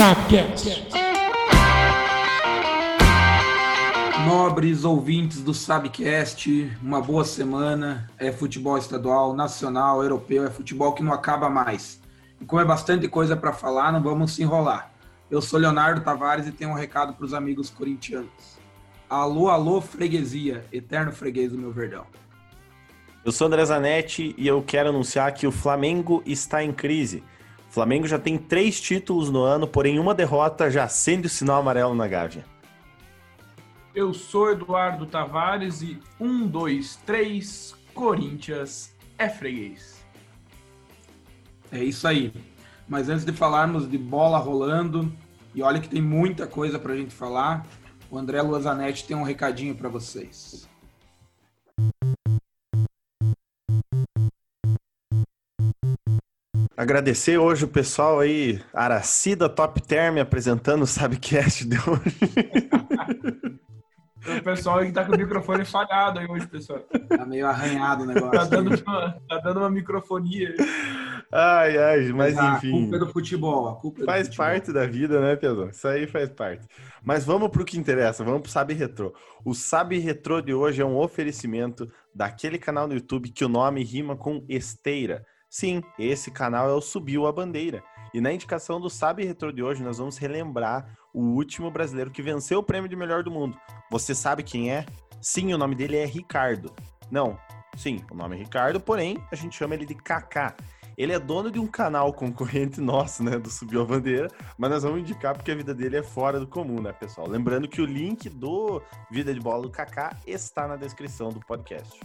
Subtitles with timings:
[0.00, 0.88] Sapcast.
[4.26, 8.08] Nobres ouvintes do Sabcast, uma boa semana.
[8.18, 12.00] É futebol estadual, nacional, europeu, é futebol que não acaba mais.
[12.40, 14.90] E como é bastante coisa para falar, não vamos se enrolar.
[15.30, 18.58] Eu sou Leonardo Tavares e tenho um recado para os amigos corintianos.
[19.06, 22.06] Alô, alô, freguesia, eterno freguês do meu verdão.
[23.22, 27.22] Eu sou André Zanetti e eu quero anunciar que o Flamengo está em crise.
[27.70, 31.60] O Flamengo já tem três títulos no ano, porém uma derrota já acende o sinal
[31.60, 32.44] amarelo na Gávea.
[33.94, 40.04] Eu sou Eduardo Tavares e um, dois, três, Corinthians é freguês.
[41.70, 42.32] É isso aí.
[42.88, 45.12] Mas antes de falarmos de bola rolando,
[45.54, 47.64] e olha que tem muita coisa para a gente falar,
[48.10, 50.68] o André Luazanetti tem um recadinho para vocês.
[56.80, 62.16] Agradecer hoje o pessoal aí, Aracida Top Term apresentando o Sabcast de hoje.
[64.40, 66.78] o pessoal que tá com o microfone falhado aí hoje, pessoal.
[67.06, 68.30] Tá meio arranhado o negócio.
[68.30, 70.54] tá, dando uma, tá dando uma microfonia.
[71.30, 72.68] Ai, ai, mas Ah, enfim.
[72.68, 73.68] A culpa é do futebol.
[73.68, 74.46] A culpa é do Faz futebol.
[74.46, 75.68] parte da vida, né, Pedro?
[75.68, 76.66] Isso aí faz parte.
[77.04, 79.12] Mas vamos pro que interessa, vamos pro Sabe Retrô.
[79.44, 83.84] O Sabe Retrô de hoje é um oferecimento daquele canal no YouTube que o nome
[83.84, 85.26] rima com esteira.
[85.50, 87.82] Sim, esse canal é o Subiu a Bandeira.
[88.14, 92.22] E na indicação do Sabe Retrô de hoje, nós vamos relembrar o último brasileiro que
[92.22, 93.58] venceu o prêmio de melhor do mundo.
[93.90, 94.86] Você sabe quem é?
[95.20, 96.72] Sim, o nome dele é Ricardo.
[97.10, 97.36] Não,
[97.76, 100.54] sim, o nome é Ricardo, porém a gente chama ele de Kaká.
[100.96, 104.84] Ele é dono de um canal concorrente nosso, né, do Subiu a Bandeira, mas nós
[104.84, 107.28] vamos indicar porque a vida dele é fora do comum, né, pessoal?
[107.28, 111.98] Lembrando que o link do Vida de Bola do Kaká está na descrição do podcast.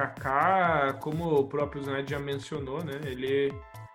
[0.00, 2.98] Kaká, como o próprio Zanetti já mencionou, né?
[3.04, 3.52] Ele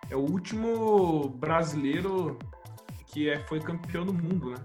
[0.10, 2.38] é o último brasileiro
[3.08, 4.58] que é, foi campeão do mundo, né?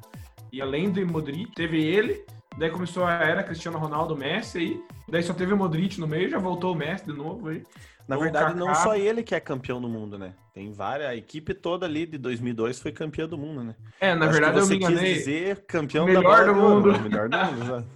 [0.52, 2.24] E além do Modric, teve ele,
[2.58, 6.28] daí começou a era Cristiano Ronaldo, Messi, aí, daí só teve o Modric no meio,
[6.28, 7.62] já voltou o Messi de novo aí.
[8.06, 10.34] Na O verdade, não Kaká- só ele que é campeão do mundo, né?
[10.52, 13.74] Tem várias, a equipe toda ali de 2002 foi campeã do mundo, né?
[14.00, 15.14] É, na Acho verdade eu me quis enganei.
[15.14, 16.92] dizer campeão Melhor da bola do mundo.
[16.92, 16.98] né?
[16.98, 17.86] Melhor do mundo, exato.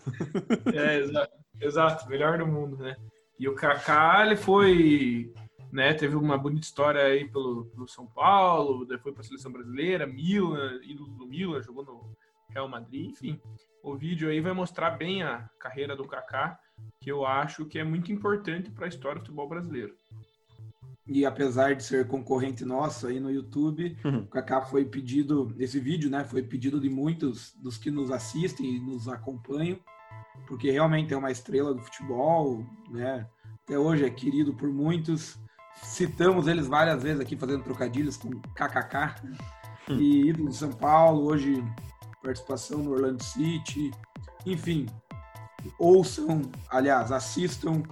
[0.73, 2.97] É, exato, exato, melhor do mundo, né?
[3.39, 5.33] E o Kaká, ele foi,
[5.73, 10.07] né, teve uma bonita história aí pelo, pelo São Paulo, depois para a seleção brasileira,
[10.07, 12.17] Milan, ídolo do Milan, jogou no
[12.51, 13.41] Real Madrid, enfim.
[13.83, 16.59] O vídeo aí vai mostrar bem a carreira do Kaká,
[17.01, 19.95] que eu acho que é muito importante para a história do futebol brasileiro.
[21.07, 24.21] E apesar de ser concorrente nosso aí no YouTube, Uhum.
[24.21, 28.77] o Kaká foi pedido, esse vídeo, né, foi pedido de muitos dos que nos assistem
[28.77, 29.79] e nos acompanham,
[30.47, 33.27] porque realmente é uma estrela do futebol, né?
[33.65, 35.39] Até hoje é querido por muitos.
[35.83, 39.23] Citamos eles várias vezes aqui fazendo trocadilhos com KKK.
[39.89, 41.63] E ídolo do São Paulo, hoje
[42.23, 43.91] participação no Orlando City.
[44.47, 44.87] Enfim,
[45.79, 47.83] ouçam, aliás, assistam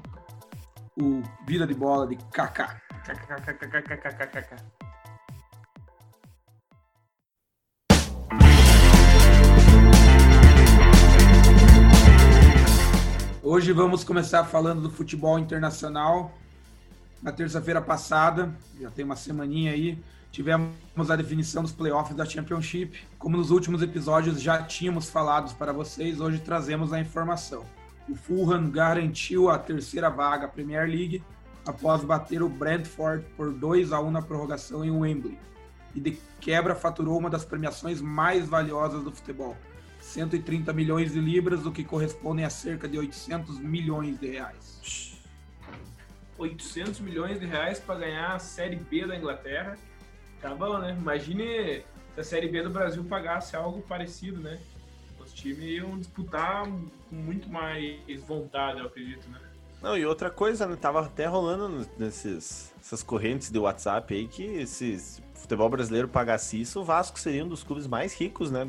[1.00, 2.80] o Vida de Bola de Kaká.
[3.04, 4.81] KKKKKKKKK.
[13.44, 16.32] Hoje vamos começar falando do futebol internacional.
[17.20, 19.98] Na terça-feira passada, já tem uma semaninha aí,
[20.30, 20.70] tivemos
[21.10, 23.02] a definição dos playoffs da Championship.
[23.18, 27.66] Como nos últimos episódios já tínhamos falado para vocês, hoje trazemos a informação.
[28.08, 31.20] O Fulham garantiu a terceira vaga à Premier League
[31.66, 35.36] após bater o Brentford por 2 a 1 na prorrogação em Wembley.
[35.96, 39.56] E de quebra faturou uma das premiações mais valiosas do futebol,
[40.12, 45.18] 130 milhões de libras, o que correspondem a cerca de 800 milhões de reais.
[46.36, 49.78] 800 milhões de reais para ganhar a Série B da Inglaterra.
[50.40, 50.94] Tá bom, né?
[50.98, 51.82] Imagine
[52.14, 54.60] se a Série B do Brasil pagasse algo parecido, né?
[55.18, 59.40] Os times iam disputar com muito mais vontade, eu acredito, né?
[59.80, 60.76] Não, e outra coisa, né?
[60.76, 66.06] Tava até rolando nesses, essas correntes de WhatsApp aí que se, se o futebol brasileiro
[66.06, 68.64] pagasse isso, o Vasco seria um dos clubes mais ricos, né?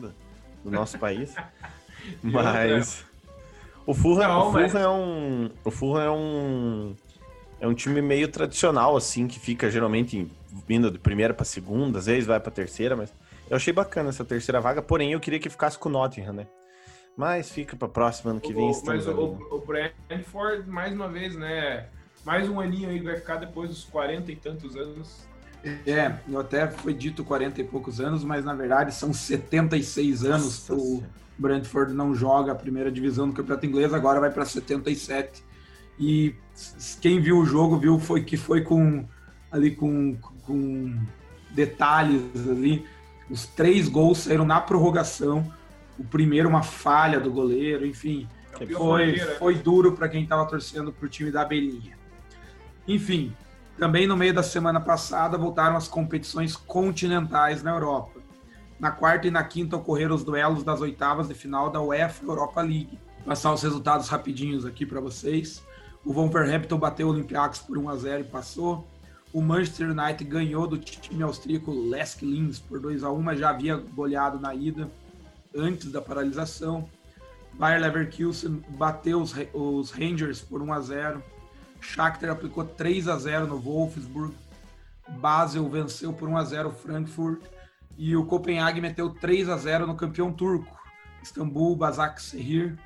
[0.63, 1.35] Do, nosso país.
[2.21, 3.05] Mas.
[3.85, 5.49] O Fulham, Não, o mas- é um.
[5.63, 6.95] O Fulham é um.
[7.59, 10.29] É um time meio tradicional, assim, que fica geralmente
[10.67, 13.13] vindo de primeira pra segunda, às vezes vai pra terceira, mas
[13.49, 16.47] eu achei bacana essa terceira vaga, porém eu queria que ficasse com o Nottingham, né?
[17.15, 18.69] Mas fica pra próxima ano que vem.
[18.69, 19.37] O- mas ali, o, né?
[19.51, 21.85] o Brentford, mais uma vez, né?
[22.25, 25.27] Mais um aninho aí vai ficar depois dos 40 e tantos anos.
[25.85, 30.43] É, eu até foi dito 40 e poucos anos, mas na verdade são 76 anos.
[30.43, 31.09] Nossa O Senhora.
[31.37, 35.43] Brentford não joga a primeira divisão do Campeonato Inglês, agora vai para 77.
[35.99, 36.35] E
[37.01, 39.05] quem viu o jogo viu foi que foi com
[39.51, 40.97] ali com, com
[41.51, 42.85] detalhes ali.
[43.29, 45.51] Os três gols saíram na prorrogação.
[45.97, 48.27] O primeiro, uma falha do goleiro, enfim.
[48.75, 51.97] Foi, foi duro para quem estava torcendo para o time da Belinha.
[52.87, 53.33] Enfim,
[53.77, 58.21] também no meio da semana passada voltaram as competições continentais na Europa.
[58.79, 62.61] Na quarta e na quinta ocorreram os duelos das oitavas de final da UEFA Europa
[62.61, 62.99] League.
[63.19, 65.63] Vou passar os resultados rapidinhos aqui para vocês.
[66.05, 68.87] O Wolverhampton bateu o Olympiacos por 1 a 0 e passou.
[69.31, 73.49] O Manchester United ganhou do time austríaco Lask Linz por 2 a 1, mas já
[73.49, 74.91] havia goleado na ida
[75.55, 76.87] antes da paralisação.
[77.53, 81.23] Bayer Leverkusen bateu os, os Rangers por 1 a 0.
[81.83, 84.33] Shakhtar aplicou 3 a 0 no Wolfsburg.
[85.19, 87.43] Basel venceu por 1 a 0 o Frankfurt
[87.97, 90.75] e o Copenhague meteu 3 a 0 no campeão turco,
[91.21, 92.77] Istambul Basaksehir.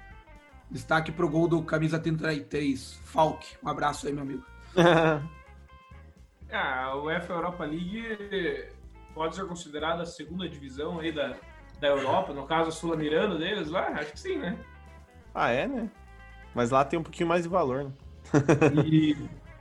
[0.69, 3.55] Destaque pro gol do camisa 33, Falk.
[3.63, 4.43] Um abraço aí, meu amigo.
[6.51, 8.67] ah, o UEFA Europa League
[9.13, 11.37] pode ser considerada a segunda divisão aí da,
[11.79, 14.59] da Europa, no caso a Sul-Miranda deles lá, acho que sim, né?
[15.33, 15.89] Ah, é, né?
[16.53, 17.91] Mas lá tem um pouquinho mais de valor, né?
[18.85, 19.15] E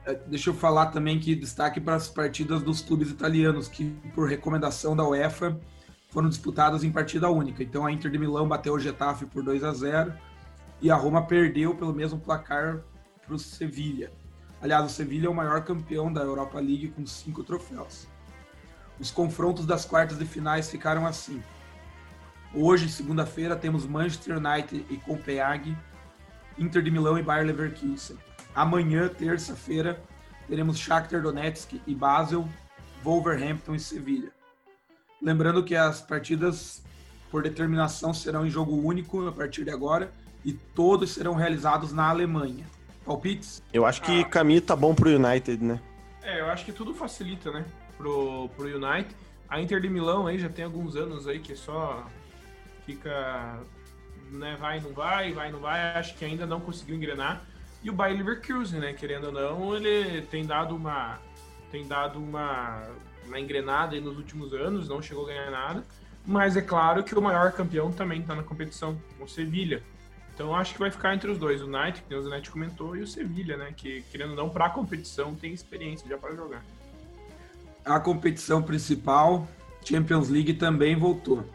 [0.06, 4.28] é, deixa eu falar também que destaque para as partidas dos clubes italianos, que por
[4.28, 5.58] recomendação da UEFA
[6.10, 7.62] foram disputadas em partida única.
[7.62, 10.14] Então a Inter de Milão bateu o Getafe por 2 a 0
[10.80, 12.82] e a Roma perdeu pelo mesmo placar
[13.24, 14.12] para o Sevilha.
[14.62, 18.06] Aliás, o Sevilha é o maior campeão da Europa League com cinco troféus.
[18.98, 21.42] Os confrontos das quartas de finais ficaram assim.
[22.54, 25.76] Hoje, segunda-feira, temos Manchester United e Copenhague,
[26.56, 28.16] Inter de Milão e Bayer Leverkusen.
[28.56, 30.02] Amanhã, terça-feira,
[30.48, 32.48] teremos Shakhtar Donetsk e Basel,
[33.04, 34.30] Wolverhampton e Sevilha.
[35.20, 36.82] Lembrando que as partidas
[37.30, 40.10] por determinação serão em jogo único a partir de agora
[40.42, 42.64] e todos serão realizados na Alemanha.
[43.04, 43.62] Palpites?
[43.74, 44.24] Eu acho que ah.
[44.24, 45.78] caminho tá bom pro United, né?
[46.22, 47.62] É, eu acho que tudo facilita, né?
[47.98, 49.14] Pro, pro United.
[49.50, 52.06] A Inter de Milão aí já tem alguns anos aí que só
[52.86, 53.60] fica,
[54.30, 57.44] né, vai não vai, vai não vai, acho que ainda não conseguiu engrenar.
[57.86, 61.20] E o Bayer Leverkusen, né, querendo ou não, ele tem dado uma
[61.70, 62.82] tem dado uma,
[63.24, 65.84] uma engrenada nos últimos anos, não chegou a ganhar nada.
[66.26, 69.84] Mas é claro que o maior campeão também está na competição, o Sevilha.
[70.34, 73.02] Então acho que vai ficar entre os dois, o Knight, que o Zanetti comentou, e
[73.02, 76.64] o Sevilha, né, que querendo ou não, para a competição tem experiência já para jogar.
[77.84, 79.46] A competição principal,
[79.84, 81.48] Champions League, também voltou.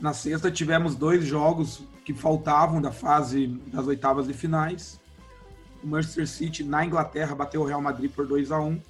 [0.00, 4.98] Na sexta tivemos dois jogos que faltavam da fase das oitavas de finais.
[5.82, 8.80] O Manchester City na Inglaterra bateu o Real Madrid por 2 a 1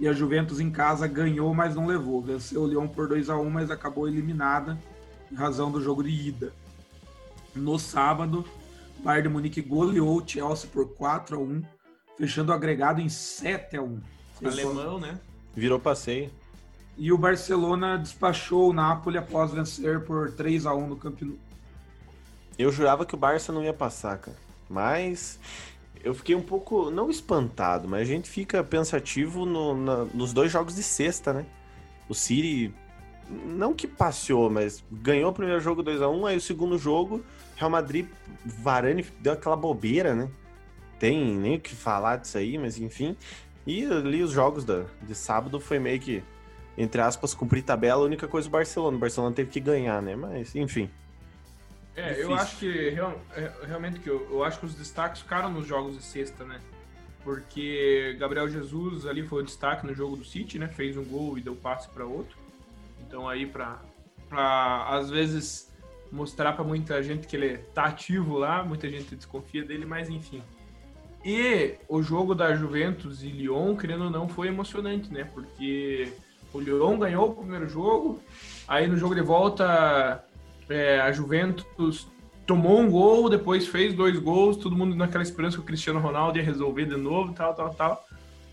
[0.00, 2.20] e a Juventus em casa ganhou, mas não levou.
[2.20, 4.78] Venceu o Lyon por 2 a 1 mas acabou eliminada
[5.30, 6.52] em razão do jogo de ida.
[7.54, 8.44] No sábado,
[8.98, 11.62] o Bayern de Munique goleou o Chelsea por 4 a 1
[12.16, 14.00] fechando o agregado em 7 a 1
[14.44, 15.18] Alemão, né?
[15.54, 16.30] Virou passeio.
[16.96, 21.38] E o Barcelona despachou o Napoli após vencer por 3 a 1 no Camp Nou.
[22.58, 24.36] Eu jurava que o Barça não ia passar, cara.
[24.68, 25.38] Mas
[26.02, 30.50] eu fiquei um pouco, não espantado, mas a gente fica pensativo no, na, nos dois
[30.50, 31.46] jogos de sexta, né?
[32.08, 32.74] O City,
[33.46, 37.22] não que passeou, mas ganhou o primeiro jogo 2 a 1 aí o segundo jogo,
[37.56, 38.06] Real Madrid,
[38.44, 40.28] Varane deu aquela bobeira, né?
[40.98, 43.16] Tem nem o que falar disso aí, mas enfim.
[43.66, 46.22] E ali os jogos da, de sábado foi meio que
[46.76, 48.96] entre aspas, cumprir tabela, a única coisa o Barcelona.
[48.96, 50.16] O Barcelona teve que ganhar, né?
[50.16, 50.88] Mas, enfim.
[51.94, 52.30] É, Difícil.
[52.30, 55.66] eu acho que real, é, realmente que eu, eu, acho que os destaques ficaram nos
[55.66, 56.60] jogos de sexta, né?
[57.22, 60.68] Porque Gabriel Jesus ali foi o destaque no jogo do City, né?
[60.68, 62.36] Fez um gol e deu passe para outro.
[63.00, 63.80] Então aí para
[64.28, 65.70] para às vezes
[66.10, 70.42] mostrar para muita gente que ele tá ativo lá, muita gente desconfia dele, mas enfim.
[71.24, 75.24] E o jogo da Juventus e Lyon, querendo ou não, foi emocionante, né?
[75.32, 76.12] Porque
[76.52, 78.20] o Lyon ganhou o primeiro jogo,
[78.66, 80.24] aí no jogo de volta
[80.72, 82.08] é, a Juventus
[82.46, 86.38] tomou um gol, depois fez dois gols, todo mundo naquela esperança que o Cristiano Ronaldo
[86.38, 88.04] ia resolver de novo, tal, tal, tal.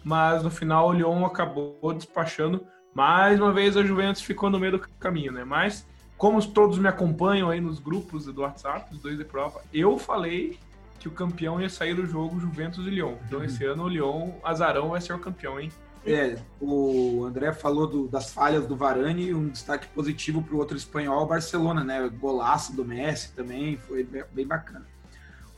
[0.03, 2.65] Mas no final o Lyon acabou despachando.
[2.93, 5.43] Mais uma vez a Juventus ficou no meio do caminho, né?
[5.43, 9.97] Mas como todos me acompanham aí nos grupos do WhatsApp, os dois de prova, eu
[9.97, 10.57] falei
[10.99, 13.15] que o campeão ia sair do jogo Juventus e Lyon.
[13.25, 15.71] Então esse ano o Lyon, azarão, vai ser o campeão, hein?
[16.05, 20.77] É, o André falou do, das falhas do Varane, um destaque positivo para o outro
[20.77, 22.09] espanhol, Barcelona, né?
[22.09, 24.85] Golaço do Messi também, foi bem bacana.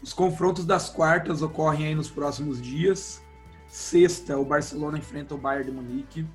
[0.01, 3.21] Os confrontos das quartas ocorrem aí nos próximos dias.
[3.67, 6.27] Sexta, o Barcelona enfrenta o Bayern de Munique.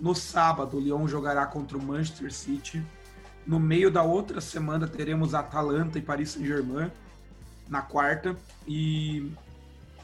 [0.00, 2.82] No sábado, o Lyon jogará contra o Manchester City.
[3.46, 6.90] No meio da outra semana, teremos Atalanta e Paris Saint-Germain
[7.68, 8.34] na quarta.
[8.66, 9.30] E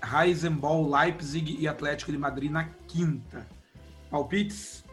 [0.03, 3.47] Heisenball, Leipzig e Atlético de Madrid na quinta.
[4.11, 4.85] Palpites?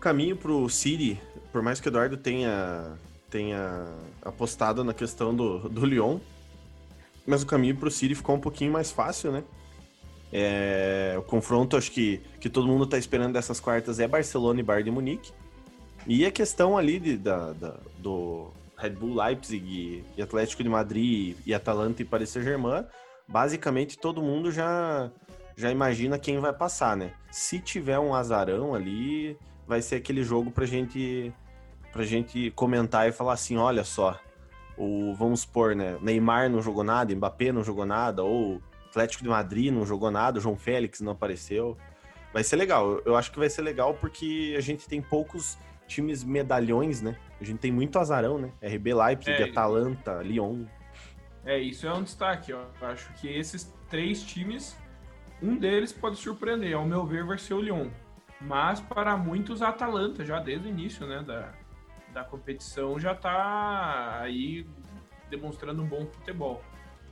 [0.00, 1.20] Caminho para o City
[1.52, 2.92] por mais que o Eduardo tenha,
[3.28, 3.86] tenha
[4.22, 6.18] apostado na questão do, do Lyon,
[7.26, 9.44] mas o caminho para o City ficou um pouquinho mais fácil, né?
[10.32, 14.62] É, o confronto, acho que, que todo mundo está esperando dessas quartas é Barcelona e
[14.62, 15.32] Bayern de Munique.
[16.06, 20.68] E a questão ali de, da, da, do Red Bull Leipzig e, e Atlético de
[20.68, 22.84] Madrid e Atalanta e Paris Saint-Germain,
[23.26, 25.10] basicamente todo mundo já,
[25.60, 27.12] já imagina quem vai passar, né?
[27.30, 29.36] Se tiver um azarão ali,
[29.66, 31.32] vai ser aquele jogo pra gente,
[31.92, 34.18] pra gente comentar e falar assim, olha só,
[34.76, 35.98] o, vamos supor, né?
[36.00, 40.38] Neymar não jogou nada, Mbappé não jogou nada, ou Atlético de Madrid não jogou nada,
[40.38, 41.76] o João Félix não apareceu.
[42.32, 43.00] Vai ser legal.
[43.04, 47.16] Eu acho que vai ser legal porque a gente tem poucos times medalhões, né?
[47.40, 48.52] A gente tem muito azarão, né?
[48.62, 50.64] RB Leipzig, é, Atalanta, Lyon.
[51.44, 52.52] É, isso é um destaque.
[52.52, 52.64] Ó.
[52.80, 54.76] Eu acho que esses três times,
[55.42, 56.76] um deles pode surpreender.
[56.76, 57.88] Ao meu ver, vai ser o Lyon.
[58.40, 61.52] Mas para muitos, a Atalanta, já desde o início né, da,
[62.12, 64.66] da competição, já está aí
[65.28, 66.62] demonstrando um bom futebol.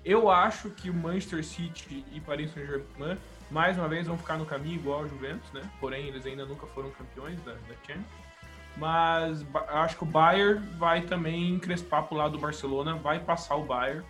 [0.05, 3.19] Eu acho que o Manchester City e Paris Saint-Germain,
[3.51, 5.61] mais uma vez, vão ficar no caminho igual ao Juventus, né?
[5.81, 8.29] Porém, eles ainda nunca foram campeões da, da Champions.
[8.77, 13.65] Mas acho que o Bayern vai também encrespar pro lado do Barcelona, vai passar o
[13.65, 14.05] Bayern,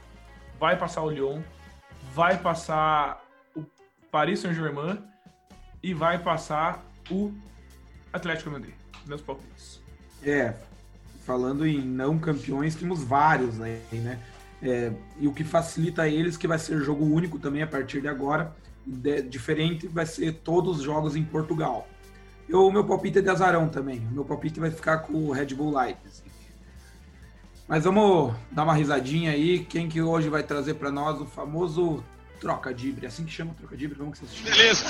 [0.60, 1.40] vai passar o Lyon,
[2.12, 3.27] vai passar o
[4.10, 4.98] Paris Saint-Germain
[5.82, 7.32] e vai passar o
[8.12, 8.74] Atlético Madrid.
[9.06, 9.80] Meus palpites.
[10.22, 10.54] É,
[11.24, 14.18] falando em não campeões, temos vários aí, né?
[14.60, 18.08] É, e o que facilita eles que vai ser jogo único também a partir de
[18.08, 18.54] agora.
[18.84, 21.86] De, diferente vai ser todos os jogos em Portugal.
[22.50, 23.98] O meu palpite é de azarão também.
[24.10, 26.28] O meu palpite vai ficar com o Red Bull Leipzig.
[27.68, 29.62] Mas vamos dar uma risadinha aí.
[29.66, 32.02] Quem que hoje vai trazer para nós o famoso
[32.38, 33.04] troca-dibre?
[33.04, 33.98] É assim que chama troca-dibre?
[33.98, 34.50] Como que você chama?
[34.50, 34.84] Beleza.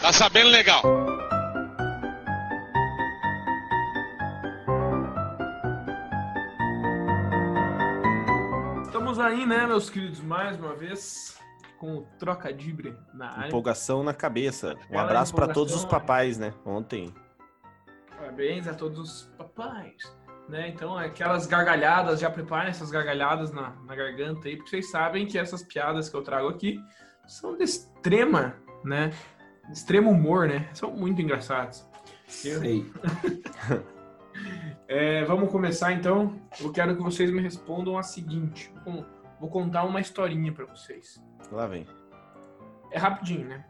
[0.00, 0.82] Tá sabendo legal.
[8.84, 11.38] Estamos aí, né, meus queridos, mais uma vez
[11.78, 13.48] com o troca-dibre na área.
[13.48, 14.74] Empolgação na cabeça.
[14.90, 16.54] Um abraço para todos os papais, né?
[16.64, 17.14] Ontem.
[18.16, 20.16] Parabéns a todos os papais.
[20.48, 20.68] Né?
[20.68, 25.38] Então, aquelas gargalhadas, já preparem essas gargalhadas na, na garganta aí, porque vocês sabem que
[25.38, 26.78] essas piadas que eu trago aqui
[27.26, 29.10] são de extrema, né?
[29.70, 30.68] extremo humor, né?
[30.74, 31.86] São muito engraçados.
[32.26, 32.90] Sei.
[34.88, 36.40] é, vamos começar então.
[36.60, 38.72] Eu quero que vocês me respondam a seguinte.
[39.40, 41.22] Vou contar uma historinha para vocês.
[41.50, 41.86] Lá vem.
[42.90, 43.64] É rapidinho, né?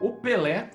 [0.00, 0.70] O Pelé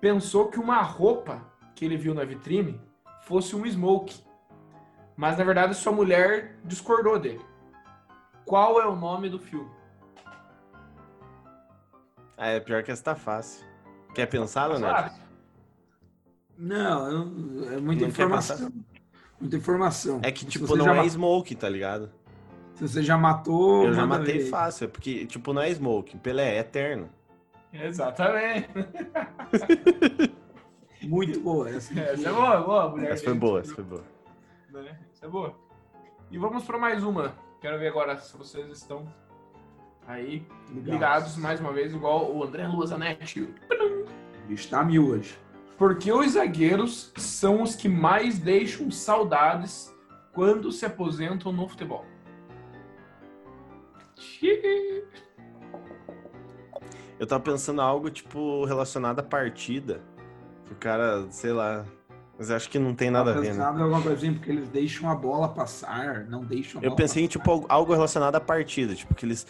[0.00, 1.42] pensou que uma roupa
[1.74, 2.80] que ele viu na vitrine
[3.22, 4.22] fosse um smoke.
[5.16, 7.44] Mas na verdade sua mulher discordou dele.
[8.44, 9.70] Qual é o nome do filme?
[12.36, 13.64] Ah, é pior que essa tá fácil.
[14.14, 15.14] Quer pensar, Leonardo?
[16.58, 17.08] Não,
[17.72, 18.72] é muita não informação.
[19.40, 20.20] Muita informação.
[20.22, 22.10] É que, tipo, não é smoke, tá ligado?
[22.74, 23.84] Se você já matou.
[23.84, 24.48] Eu já matei ver.
[24.48, 27.08] fácil, porque, tipo, não é Smoke, Pelé é eterno.
[27.72, 28.68] Exatamente.
[31.04, 31.98] Muito boa essa.
[31.98, 33.12] Essa é boa, boa, mulher.
[33.12, 34.04] Essa foi boa, essa foi boa.
[34.70, 34.98] Né?
[35.12, 35.54] Essa é boa.
[36.30, 37.34] E vamos para mais uma.
[37.60, 39.06] Quero ver agora se vocês estão
[40.06, 43.48] aí ligados mais uma vez, igual o André Luazanetti.
[44.48, 45.38] Está mil hoje.
[45.78, 49.94] Porque os zagueiros são os que mais deixam saudades
[50.32, 52.04] quando se aposentam no futebol.
[57.18, 60.00] Eu tava pensando algo, tipo, relacionado à partida.
[60.72, 61.84] O cara, sei lá.
[62.38, 63.64] Mas acho que não tem nada a ver, né?
[63.64, 67.24] alguma coisinha, porque eles deixam a bola passar, não deixam a Eu pensei passar.
[67.24, 68.94] em, tipo, algo relacionado à partida.
[68.94, 69.46] Tipo, que eles...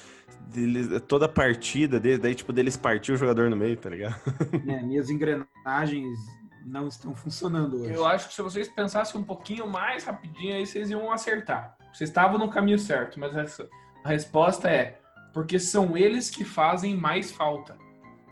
[0.54, 4.16] eles toda partida, daí, tipo, deles partir o jogador no meio, tá ligado?
[4.68, 6.18] É, minhas engrenagens
[6.66, 7.94] não estão funcionando hoje.
[7.94, 11.76] Eu acho que se vocês pensassem um pouquinho mais rapidinho, aí vocês iam acertar.
[11.92, 13.68] Vocês estavam no caminho certo, mas essa
[14.04, 14.98] a resposta é
[15.32, 17.76] porque são eles que fazem mais falta.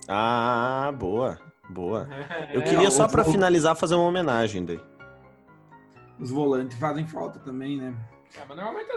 [0.09, 1.39] Ah, boa,
[1.71, 2.09] boa.
[2.51, 4.81] É, Eu queria só para finalizar fazer uma homenagem daí.
[6.19, 7.95] Os volantes fazem falta também, né?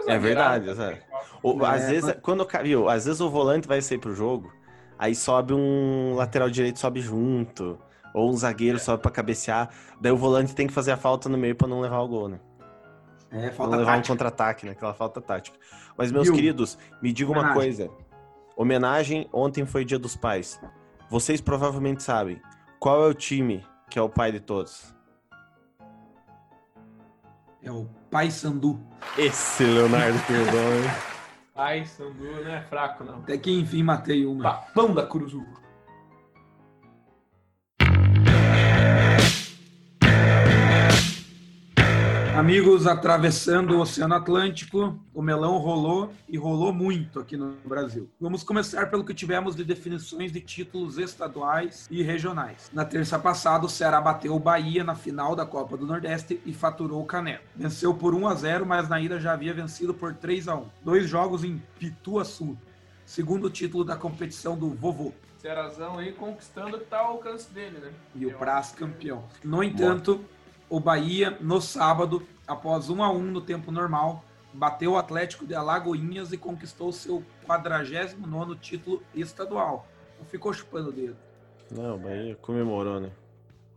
[0.06, 1.02] É, é verdade, é.
[1.42, 4.52] O, às vezes, quando viu, às vezes o volante vai sair pro jogo,
[4.98, 7.78] aí sobe um lateral direito sobe junto,
[8.12, 8.80] ou um zagueiro é.
[8.80, 11.80] sobe para cabecear, daí o volante tem que fazer a falta no meio para não
[11.80, 12.38] levar o gol, né?
[13.32, 14.12] É, falta não levar tática.
[14.12, 14.72] um contra-ataque, né?
[14.72, 15.58] Aquela falta tática.
[15.96, 16.34] Mas, meus Viu?
[16.34, 17.90] queridos, me diga uma coisa.
[18.56, 20.60] Homenagem, ontem foi dia dos pais.
[21.10, 22.40] Vocês provavelmente sabem
[22.84, 24.94] qual é o time que é o pai de todos.
[27.62, 28.78] É o Pai Sandu.
[29.16, 30.60] Esse Leonardo Perdão,
[31.54, 33.20] Pai Sandu não é fraco, não.
[33.20, 34.42] Até que enfim matei uma.
[34.42, 35.46] Papão da Curuzu.
[42.36, 48.10] Amigos, atravessando o Oceano Atlântico, o melão rolou e rolou muito aqui no Brasil.
[48.20, 52.72] Vamos começar pelo que tivemos de definições de títulos estaduais e regionais.
[52.72, 56.52] Na terça passada, o Ceará bateu o Bahia na final da Copa do Nordeste e
[56.52, 57.44] faturou o Canelo.
[57.54, 60.64] Venceu por 1 a 0, mas na ida já havia vencido por 3 a 1.
[60.84, 62.58] Dois jogos em Pituaçu,
[63.06, 65.12] segundo título da competição do Vovô.
[65.38, 67.92] Cearazão aí conquistando o que tá ao alcance dele, né?
[68.16, 69.22] E o Praz campeão.
[69.44, 70.24] No entanto,
[70.74, 75.54] o Bahia, no sábado, após 1 a 1 no tempo normal, bateu o Atlético de
[75.54, 79.86] Alagoinhas e conquistou seu 49º título estadual.
[80.18, 81.16] Não ficou chupando o dedo.
[81.70, 83.12] Não, o Bahia comemorou, né?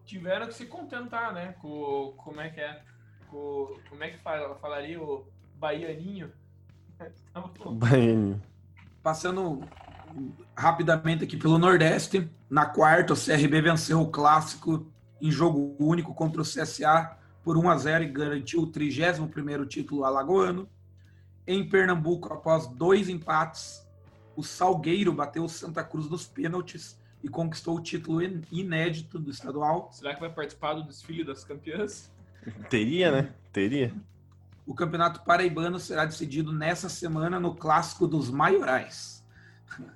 [0.05, 1.53] Tiveram que se contentar, né?
[1.61, 2.81] Com como é que é?
[3.29, 5.23] Com, como é que fala, falaria o
[5.53, 6.31] baianinho?
[7.31, 8.41] Tava O Bahia.
[9.03, 9.61] Passando
[10.57, 16.41] rapidamente aqui pelo Nordeste, na quarta, o CRB venceu o clássico em jogo único contra
[16.41, 20.67] o CSA por 1 a 0 e garantiu o 31º título alagoano.
[21.45, 23.85] Em Pernambuco, após dois empates,
[24.35, 29.31] o Salgueiro bateu o Santa Cruz nos pênaltis e conquistou o título in- inédito do
[29.31, 29.89] estadual.
[29.91, 32.11] Será que vai participar do desfile das campeãs?
[32.69, 33.33] Teria, né?
[33.51, 33.93] Teria.
[34.65, 39.23] O Campeonato Paraibano será decidido nessa semana no Clássico dos Maiorais.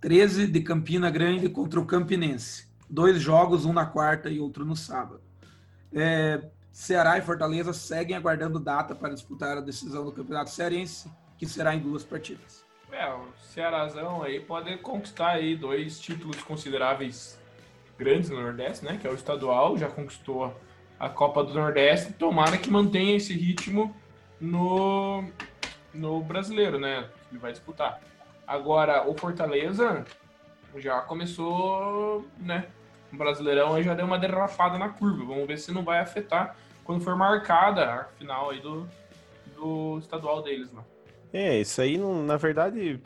[0.00, 2.65] 13 de Campina Grande contra o Campinense.
[2.88, 5.20] Dois jogos, um na quarta e outro no sábado.
[5.92, 11.46] É, Ceará e Fortaleza seguem aguardando data para disputar a decisão do Campeonato Cearense, que
[11.46, 12.64] será em duas partidas.
[12.92, 17.38] É, o Cearazão aí pode conquistar aí dois títulos consideráveis
[17.98, 18.98] grandes no Nordeste, né?
[19.00, 20.54] Que é o estadual, já conquistou
[20.98, 22.12] a Copa do Nordeste.
[22.12, 23.94] Tomara que mantenha esse ritmo
[24.40, 25.24] no,
[25.92, 27.08] no brasileiro, né?
[27.28, 28.00] Que vai disputar.
[28.46, 30.04] Agora, o Fortaleza
[30.76, 32.66] já começou, né?
[33.12, 35.24] O Brasileirão aí já deu uma derrafada na curva.
[35.24, 38.86] Vamos ver se não vai afetar quando for marcada a final aí do,
[39.56, 40.82] do estadual deles, né?
[41.32, 43.00] É, isso aí, não- na verdade,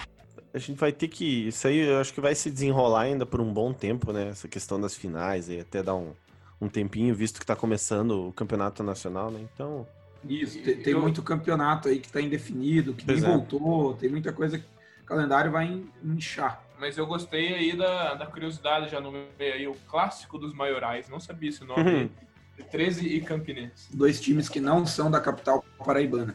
[0.53, 1.49] a gente vai ter que.
[1.49, 4.29] Isso aí eu acho que vai se desenrolar ainda por um bom tempo, né?
[4.29, 6.13] Essa questão das finais aí, até dar um,
[6.61, 9.41] um tempinho, visto que tá começando o campeonato nacional, né?
[9.55, 9.87] Então.
[10.29, 13.29] Isso, tem, tem Eu- muito campeonato aí que está indefinido, que nem Pois é.
[13.29, 14.65] voltou, tem muita coisa que
[15.03, 16.63] o calendário vai in- inchar.
[16.81, 21.11] Mas eu gostei aí da, da curiosidade já no meio aí, o clássico dos maiorais.
[21.11, 22.11] Não sabia esse nome Uhum.
[22.59, 22.65] aí.
[22.71, 23.95] 13 e Campinense.
[23.95, 26.35] dois times que não são da capital paraibana.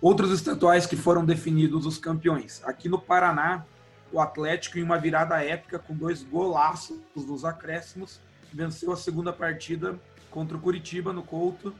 [0.00, 2.62] Outros estaduais que foram definidos os campeões.
[2.64, 3.64] Aqui no Paraná,
[4.12, 8.20] o Atlético, em uma virada épica com dois golaços nos acréscimos,
[8.52, 9.98] venceu a segunda partida
[10.30, 11.74] contra o Curitiba no Couto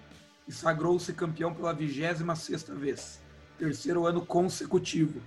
[0.48, 3.20] e sagrou-se campeão pela 26ª vez,
[3.58, 5.20] terceiro ano consecutivo.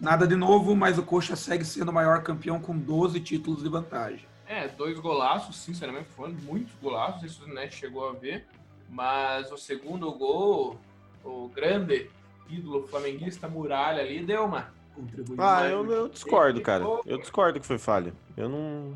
[0.00, 3.68] Nada de novo, mas o Coxa segue sendo o maior campeão com 12 títulos de
[3.68, 4.26] vantagem.
[4.46, 7.34] É, dois golaços, sinceramente, foram muitos golaços.
[7.34, 8.46] Se o Net chegou a ver.
[8.90, 10.78] Mas o segundo gol,
[11.24, 12.10] o grande
[12.48, 14.68] ídolo flamenguista Muralha ali, deu uma.
[14.94, 15.96] Contribuiu Ah, eu, né?
[15.96, 16.84] eu discordo, cara.
[17.06, 18.12] Eu discordo que foi falha.
[18.36, 18.92] Eu não.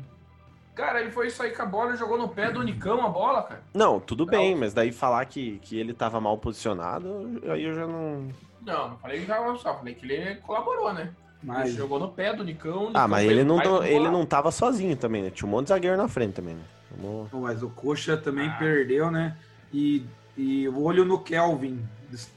[0.75, 3.43] Cara, ele foi sair com a bola e jogou no pé do Unicão a bola,
[3.43, 3.61] cara.
[3.73, 4.61] Não, tudo bem, Não.
[4.61, 8.29] mas daí falar que, que ele tava mal posicionado, aí eu já não.
[8.69, 11.09] Não, não falei que tava só, falei que ele colaborou, né?
[11.41, 12.87] Mas Ele jogou no pé do Unicão.
[12.87, 15.29] o Ah, mas ele não, ele não tava sozinho também, né?
[15.29, 16.61] Tinha um monte de zagueiro na frente também, né?
[16.97, 18.57] Vamos- Mas o Coxa também Ah.
[18.59, 19.37] perdeu, né?
[19.73, 20.05] E,
[20.37, 21.79] e o olho no Kelvin,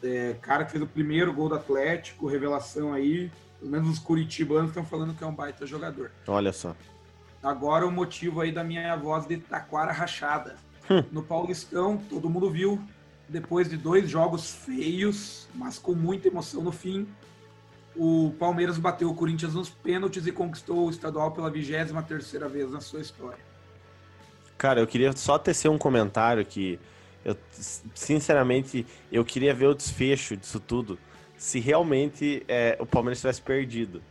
[0.05, 3.31] é, cara que fez o primeiro gol do Atlético, revelação aí.
[3.59, 6.11] Pelo menos os curitibanos estão falando que é um baita jogador.
[6.29, 6.75] Olha só.
[7.43, 10.55] Agora o motivo aí da minha voz de taquara rachada.
[10.91, 11.03] Hum.
[11.11, 12.81] No Paulistão, todo mundo viu,
[13.33, 17.09] depois de dois jogos feios, mas com muita emoção no fim,
[17.97, 22.81] o Palmeiras bateu o Corinthians nos pênaltis e conquistou o estadual pela 23ª vez na
[22.81, 23.43] sua história.
[24.59, 26.79] Cara, eu queria só tecer um comentário que
[27.25, 27.37] eu,
[27.95, 30.99] sinceramente, eu queria ver o desfecho disso tudo.
[31.37, 34.03] Se realmente é, o Palmeiras tivesse perdido.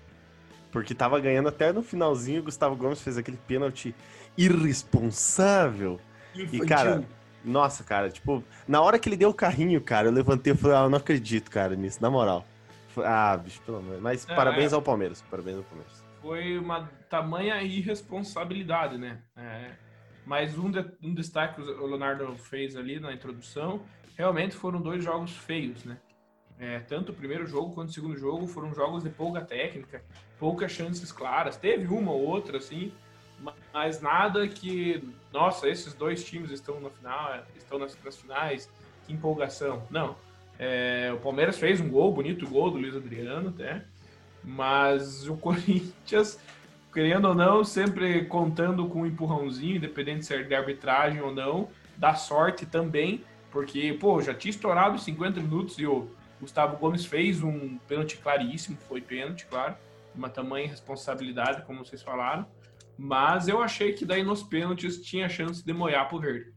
[0.72, 3.94] Porque tava ganhando até no finalzinho, o Gustavo Gomes fez aquele pênalti
[4.38, 6.00] irresponsável.
[6.34, 6.66] Infantil.
[6.66, 7.04] cara,
[7.44, 10.78] Nossa, cara, tipo, na hora que ele deu o carrinho, cara, eu levantei e falei,
[10.78, 12.46] ah, eu não acredito, cara, nisso, na moral.
[12.98, 14.00] Ah, bicho, pelo amor.
[14.02, 14.76] Mas É, parabéns é.
[14.76, 16.04] ao Palmeiras, parabéns ao Palmeiras.
[16.22, 19.20] foi uma tamanha irresponsabilidade, né?
[19.36, 19.72] É,
[20.26, 23.82] mas um, de- um destaque que o Leonardo fez ali na introdução,
[24.18, 25.98] realmente foram dois jogos feios, né?
[26.60, 30.04] É, tanto o primeiro jogo quanto o segundo jogo foram jogos de pouca técnica,
[30.40, 31.58] poucas chances claras.
[31.58, 32.94] Teve uma ou outra, assim,
[33.74, 38.70] mas nada que, nossa, esses dois times estão na final, estão nas, nas finais,
[39.06, 39.84] que empolgação.
[39.90, 40.16] Não.
[40.60, 43.84] É, o Palmeiras fez um gol, bonito gol do Luiz Adriano até,
[44.44, 46.40] mas o Corinthians,
[46.94, 51.70] querendo ou não, sempre contando com um empurrãozinho, independente se é de arbitragem ou não,
[51.98, 57.06] da sorte também, Porque, pô, já tinha estourado os 50 minutos e o Gustavo Gomes
[57.06, 59.76] fez um pênalti claríssimo, foi pênalti, claro,
[60.16, 62.46] uma tamanha responsabilidade, como vocês falaram.
[63.04, 66.54] Mas eu achei que daí nos pênaltis tinha chance de moiar pro verde.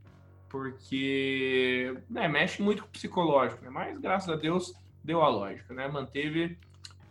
[0.46, 3.70] Porque né, mexe muito com o psicológico, né?
[3.70, 5.88] Mas graças a Deus deu a lógica, né?
[5.88, 6.58] Manteve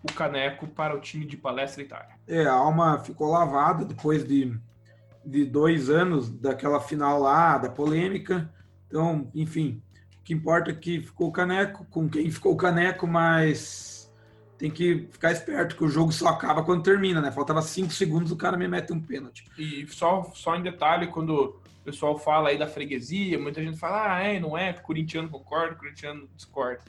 [0.04, 2.15] o caneco para o time de Palestra Itália.
[2.28, 4.56] É, a alma ficou lavada depois de,
[5.26, 8.54] de dois anos daquela final lá, da polêmica.
[8.88, 9.82] Então, enfim,
[10.19, 13.92] o que importa é que ficou o caneco, com quem ficou o caneco, mas
[14.63, 17.34] tem que ficar esperto que o jogo só acaba quando termina, né?
[17.34, 19.43] Faltava cinco segundos, o cara me mete um pênalti.
[19.58, 24.15] E só, só em detalhe, quando o pessoal fala aí da freguesia, muita gente fala,
[24.15, 26.80] ah, é, não é, corintiano concorda, corintiano discorda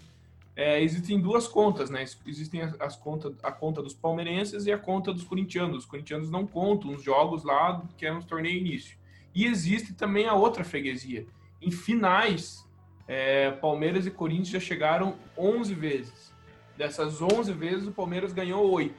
[0.57, 2.05] é, existem duas contas, né?
[2.25, 5.79] Existem as, as contas, a conta dos palmeirenses e a conta dos corintianos.
[5.79, 8.97] Os corintianos não contam os jogos lá que é um torneio início.
[9.35, 11.27] E existe também a outra freguesia.
[11.61, 12.65] Em finais,
[13.09, 16.34] é, Palmeiras e Corinthians já chegaram 11 vezes.
[16.77, 18.95] Dessas 11 vezes, o Palmeiras ganhou 8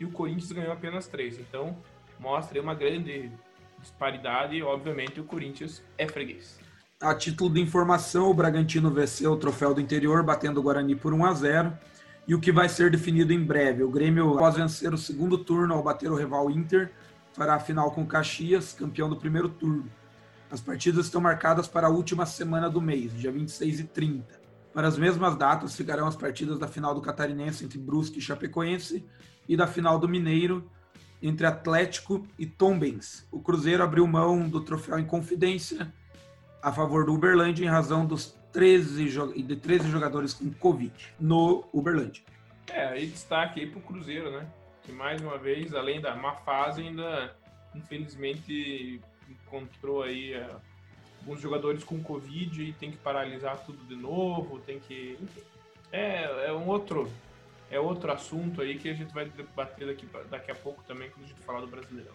[0.00, 1.38] e o Corinthians ganhou apenas 3.
[1.40, 1.76] Então,
[2.18, 3.30] mostra aí uma grande
[3.80, 6.58] disparidade e, obviamente, o Corinthians é freguês.
[7.00, 11.12] A título de informação, o Bragantino venceu o troféu do interior, batendo o Guarani por
[11.12, 11.78] 1 a 0
[12.26, 13.82] e o que vai ser definido em breve.
[13.82, 16.90] O Grêmio, após vencer o segundo turno ao bater o rival Inter,
[17.32, 19.88] fará a final com Caxias, campeão do primeiro turno.
[20.50, 24.37] As partidas estão marcadas para a última semana do mês, dia 26 e 30.
[24.78, 29.04] Para as mesmas datas ficarão as partidas da final do Catarinense entre Brusque e Chapecoense
[29.48, 30.70] e da final do Mineiro
[31.20, 33.26] entre Atlético e Tombens.
[33.32, 35.92] O Cruzeiro abriu mão do troféu em Confidência
[36.62, 42.22] a favor do Uberlândia em razão dos 13, de 13 jogadores com Covid no Uberlândia.
[42.68, 44.46] É, aí destaque aí pro Cruzeiro, né?
[44.84, 47.36] Que mais uma vez, além da má fase, ainda
[47.74, 50.48] infelizmente encontrou aí é,
[51.28, 55.18] alguns jogadores com Covid e tem que paralisar tudo de novo, tem que.
[55.92, 57.10] É, é um outro.
[57.70, 61.26] É outro assunto aí que a gente vai debater daqui, daqui a pouco também quando
[61.26, 62.14] a gente falar do Brasileirão.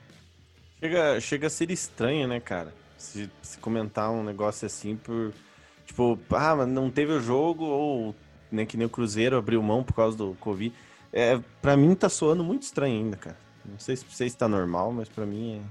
[0.80, 2.74] Chega, chega a ser estranho, né, cara?
[3.04, 5.34] se, se comentar um negócio assim por.
[5.86, 8.16] Tipo, ah, mas não teve o jogo, ou
[8.50, 10.74] nem que nem o Cruzeiro abriu mão por causa do Covid.
[11.12, 13.38] É, pra mim tá soando muito estranho ainda, cara.
[13.66, 15.62] Não sei se sei se tá normal, mas pra mim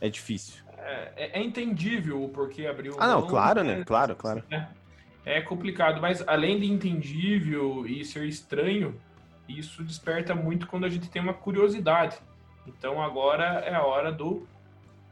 [0.00, 0.62] é, é difícil.
[0.82, 3.84] É, é, entendível o porquê abriu Ah, não, claro, né?
[3.84, 4.42] Claro, claro.
[4.50, 4.66] É,
[5.24, 8.98] é complicado, mas além de entendível e ser estranho,
[9.48, 12.16] isso desperta muito quando a gente tem uma curiosidade.
[12.66, 14.46] Então agora é a hora do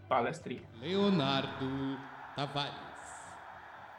[0.08, 0.62] palestrinha.
[0.80, 1.98] Leonardo
[2.34, 2.74] Tavares.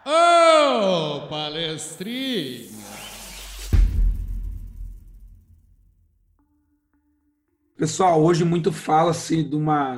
[0.05, 2.69] Ô, oh, palestrinha!
[7.77, 9.95] Pessoal, hoje muito fala-se de uma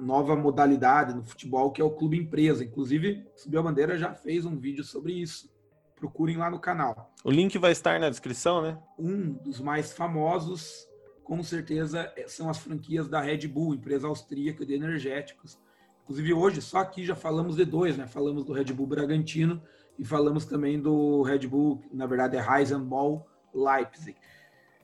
[0.00, 2.64] nova modalidade no futebol que é o clube empresa.
[2.64, 5.50] Inclusive, Subiu a Bandeira já fez um vídeo sobre isso.
[5.94, 7.12] Procurem lá no canal.
[7.22, 8.78] O link vai estar na descrição, né?
[8.98, 10.88] Um dos mais famosos
[11.30, 15.60] com certeza é, são as franquias da Red Bull, empresa austríaca de energéticos.
[16.02, 18.06] Inclusive hoje, só aqui já falamos de dois, né?
[18.06, 19.62] Falamos do Red Bull Bragantino
[19.96, 24.16] e falamos também do Red Bull, na verdade é Heisenball Leipzig.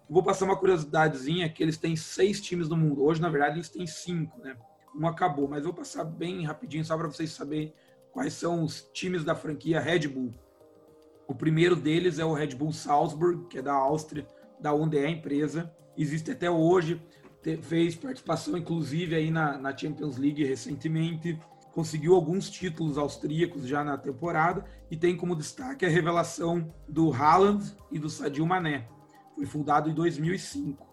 [0.08, 3.02] Vou passar uma curiosidadezinha que eles têm seis times no mundo.
[3.02, 4.56] Hoje, na verdade, eles têm cinco, né?
[4.98, 7.72] Um acabou, mas vou passar bem rapidinho só para vocês saberem
[8.12, 10.32] quais são os times da franquia Red Bull.
[11.28, 14.26] O primeiro deles é o Red Bull Salzburg, que é da Áustria,
[14.58, 17.00] da onde é a empresa existe até hoje,
[17.62, 21.38] fez participação inclusive aí na, na Champions League recentemente,
[21.72, 27.74] conseguiu alguns títulos austríacos já na temporada e tem como destaque a revelação do Haaland
[27.90, 28.88] e do Sadio Mané.
[29.34, 30.86] Foi fundado em 2005.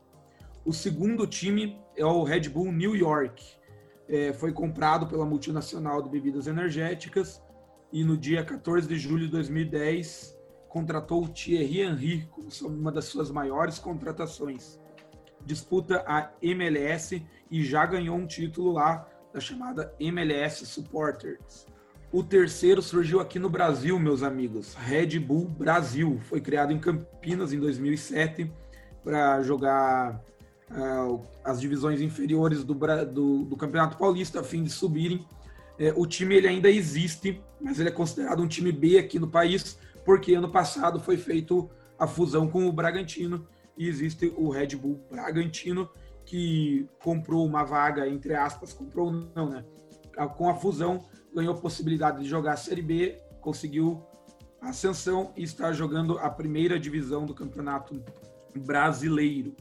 [0.66, 3.42] O segundo time é o Red Bull New York.
[4.08, 7.42] É, foi comprado pela multinacional de bebidas energéticas
[7.92, 10.38] e no dia 14 de julho de 2010
[10.68, 14.80] contratou o Thierry Henry como uma das suas maiores contratações
[15.46, 21.66] disputa a MLS e já ganhou um título lá da chamada MLS Supporters.
[22.12, 26.20] O terceiro surgiu aqui no Brasil, meus amigos, Red Bull Brasil.
[26.22, 28.52] Foi criado em Campinas em 2007
[29.04, 30.24] para jogar
[31.44, 35.26] as divisões inferiores do, do, do, Campeonato Paulista a fim de subirem.
[35.78, 39.28] É, o time ele ainda existe, mas ele é considerado um time B aqui no
[39.28, 44.76] país, porque ano passado foi feito a fusão com o Bragantino e existe o Red
[44.76, 45.90] Bull Bragantino,
[46.26, 49.66] que comprou uma vaga, entre aspas, comprou não, né?
[50.38, 54.04] Com a fusão, ganhou a possibilidade de jogar a Série B, conseguiu
[54.62, 58.02] ascensão e está jogando a primeira divisão do Campeonato
[58.56, 59.56] Brasileiro.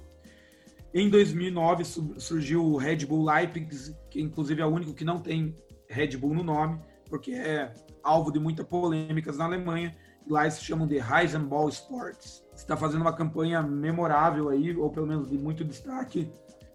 [0.94, 1.84] Em 2009
[2.18, 5.56] surgiu o Red Bull Leipzig, que inclusive é o único que não tem
[5.88, 6.78] Red Bull no nome,
[7.08, 9.96] porque é alvo de muitas polêmicas na Alemanha.
[10.28, 12.44] Lá eles chamam de Heisenball Sports.
[12.54, 16.30] Está fazendo uma campanha memorável aí, ou pelo menos de muito destaque,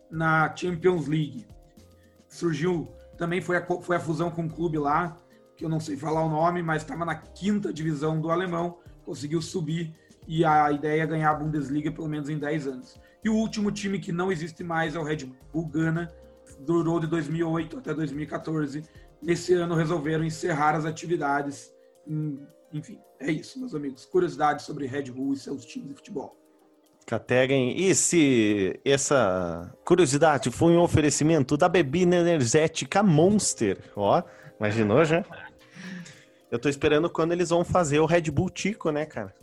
[0.10, 1.46] na Champions League.
[2.28, 5.16] Surgiu, também foi a, foi a fusão com um clube lá,
[5.56, 9.42] que eu não sei falar o nome, mas estava na quinta divisão do alemão, conseguiu
[9.44, 9.94] subir
[10.28, 13.00] e a ideia é ganhar a Bundesliga pelo menos em 10 anos.
[13.24, 16.14] E o último time que não existe mais é o Red Bull Ghana,
[16.60, 18.84] durou de 2008 até 2014.
[19.22, 21.72] Nesse ano resolveram encerrar as atividades.
[22.72, 24.06] Enfim, é isso, meus amigos.
[24.06, 26.36] Curiosidades sobre Red Bull e seus times de futebol.
[27.06, 33.80] Categem, e se essa curiosidade foi um oferecimento da bebida energética Monster?
[33.96, 34.22] Ó,
[34.60, 35.24] imaginou já?
[36.52, 39.34] Eu tô esperando quando eles vão fazer o Red Bull Tico, né, cara?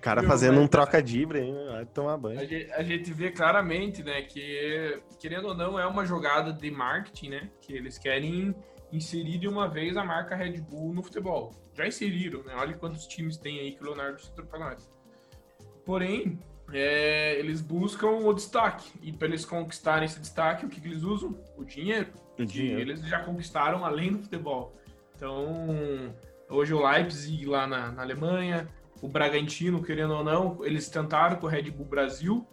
[0.00, 1.64] Cara Meu, fazendo um troca-dibre aí, né?
[1.72, 2.38] vai tomar banho.
[2.38, 6.70] A gente, a gente, vê claramente, né, que querendo ou não é uma jogada de
[6.70, 8.54] marketing, né, que eles querem
[8.92, 11.52] inserir de uma vez a marca Red Bull no futebol.
[11.74, 12.54] Já inseriram, né?
[12.56, 14.88] Olha quantos times tem aí que o Leonardo citou para nós.
[15.84, 16.38] Porém,
[16.72, 18.92] é, eles buscam o destaque.
[19.02, 21.36] E para eles conquistarem esse destaque, o que, que eles usam?
[21.56, 22.12] O dinheiro.
[22.38, 22.80] O dinheiro.
[22.80, 24.76] eles já conquistaram além do futebol.
[25.16, 26.14] Então,
[26.48, 28.68] hoje o Leipzig lá na, na Alemanha,
[29.00, 32.46] o Bragantino, querendo ou não, eles tentaram com o Red Bull Brasil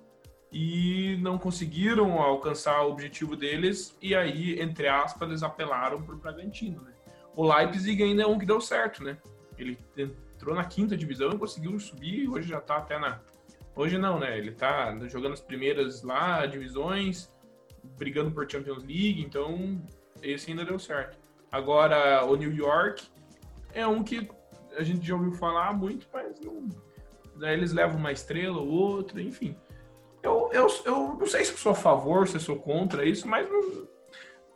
[0.51, 6.17] e não conseguiram alcançar o objetivo deles, e aí, entre aspas, eles apelaram para o
[6.17, 6.81] Bragantino.
[6.81, 6.91] Né?
[7.35, 9.17] O Leipzig ainda é um que deu certo, né?
[9.57, 13.21] Ele entrou na quinta divisão e conseguiu subir, hoje já está até na.
[13.73, 14.37] Hoje não, né?
[14.37, 17.31] Ele está jogando as primeiras lá, divisões,
[17.97, 19.81] brigando por Champions League, então
[20.21, 21.17] esse ainda deu certo.
[21.49, 23.07] Agora, o New York
[23.73, 24.29] é um que
[24.77, 26.67] a gente já ouviu falar muito, mas não.
[27.35, 29.55] Daí eles levam uma estrela ou outra, enfim.
[30.21, 33.49] Eu, eu, eu não sei se sou a favor, se eu sou contra isso, mas
[33.49, 33.87] não,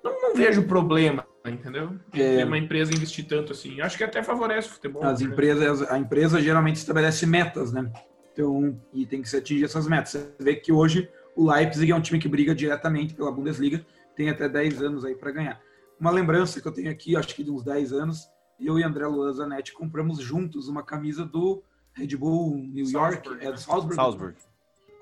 [0.04, 1.96] não, não vejo problema, entendeu?
[2.14, 2.46] É...
[2.46, 3.82] uma empresa investir tanto assim.
[3.82, 5.04] Acho que até favorece o futebol.
[5.04, 5.28] As né?
[5.28, 7.92] empresas, a empresa geralmente estabelece metas, né?
[8.32, 10.12] Então, e tem que se atingir essas metas.
[10.12, 14.30] Você vê que hoje o Leipzig é um time que briga diretamente pela Bundesliga, tem
[14.30, 15.62] até 10 anos aí para ganhar.
[16.00, 19.06] Uma lembrança que eu tenho aqui, acho que de uns 10 anos, eu e André
[19.08, 21.64] Luan Zanetti compramos juntos uma camisa do
[21.94, 23.96] Red Bull New York, Salzburg, é do Salzburg.
[23.96, 24.36] Salzburg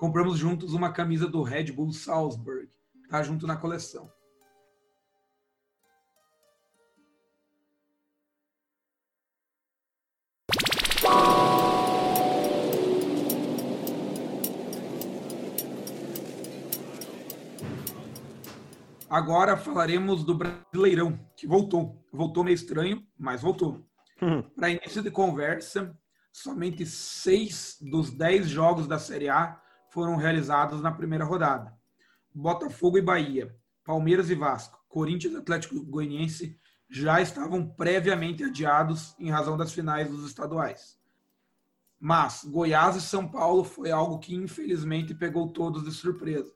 [0.04, 2.68] compramos juntos uma camisa do Red Bull Salzburg.
[3.10, 4.12] Tá junto na coleção.
[19.13, 22.04] Agora falaremos do Brasileirão, que voltou.
[22.12, 23.88] Voltou meio estranho, mas voltou.
[24.19, 24.41] Hum.
[24.56, 25.95] Para início de conversa,
[26.32, 31.71] somente seis dos dez jogos da Série A foram realizados na primeira rodada.
[32.34, 39.30] Botafogo e Bahia, Palmeiras e Vasco, Corinthians e Atlético Goianiense já estavam previamente adiados em
[39.30, 40.97] razão das finais dos estaduais.
[41.99, 46.52] Mas Goiás e São Paulo foi algo que infelizmente pegou todos de surpresa.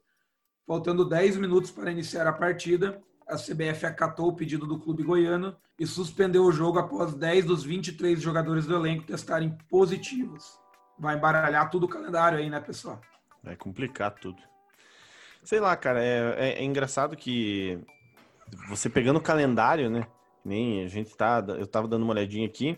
[0.68, 5.56] Faltando 10 minutos para iniciar a partida, a CBF acatou o pedido do clube goiano
[5.80, 10.60] e suspendeu o jogo após 10 dos 23 jogadores do elenco testarem positivos.
[11.00, 13.00] Vai embaralhar tudo o calendário aí, né, pessoal?
[13.42, 14.42] Vai complicar tudo.
[15.42, 17.80] Sei lá, cara, é, é, é engraçado que
[18.68, 20.06] você pegando o calendário, né?
[20.44, 21.42] Nem a gente tá.
[21.48, 22.78] Eu tava dando uma olhadinha aqui.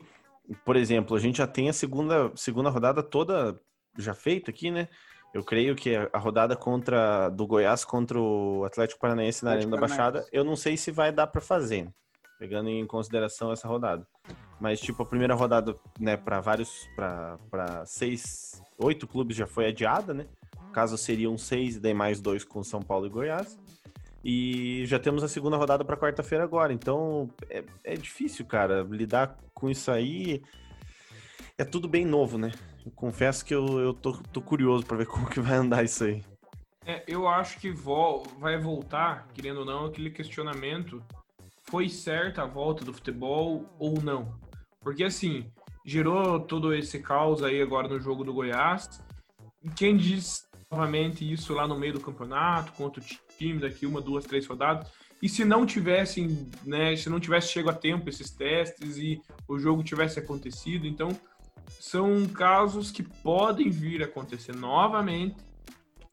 [0.63, 3.59] Por exemplo, a gente já tem a segunda, segunda rodada toda
[3.97, 4.87] já feita aqui, né?
[5.33, 9.77] Eu creio que a rodada contra do Goiás contra o Atlético Paranaense na Arena da
[9.77, 11.87] Baixada, eu não sei se vai dar para fazer,
[12.39, 14.07] pegando em consideração essa rodada.
[14.59, 20.13] Mas tipo a primeira rodada, né, para vários para seis, oito clubes já foi adiada,
[20.13, 20.25] né?
[20.69, 23.57] caso seriam seis, e daí mais dois com São Paulo e Goiás.
[24.23, 26.73] E já temos a segunda rodada para quarta-feira agora.
[26.73, 30.41] Então é, é, difícil, cara, lidar com isso aí.
[31.57, 32.51] É tudo bem novo, né?
[32.95, 36.23] Confesso que eu, eu tô, tô curioso para ver como que vai andar isso aí.
[36.85, 41.03] É, eu acho que vo vai voltar, querendo ou não, aquele questionamento:
[41.63, 44.39] foi certa a volta do futebol ou não?
[44.81, 45.51] Porque assim,
[45.85, 49.03] gerou todo esse caos aí agora no jogo do Goiás.
[49.75, 53.05] Quem diz novamente isso lá no meio do campeonato, contra o
[53.37, 54.87] time daqui uma, duas, três rodadas.
[55.21, 59.59] E se não tivessem, né, se não tivesse chego a tempo esses testes e o
[59.59, 61.09] jogo tivesse acontecido, então
[61.69, 65.37] são casos que podem vir a acontecer novamente.